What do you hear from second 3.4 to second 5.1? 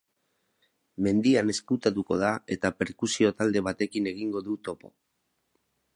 talde batekin egingo du topo.